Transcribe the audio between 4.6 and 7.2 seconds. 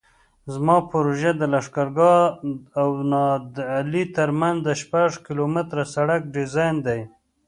د شپږ کیلومتره سرک ډیزاین دی